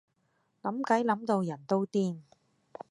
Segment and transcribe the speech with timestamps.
[0.63, 2.23] 諗計諗到人都癲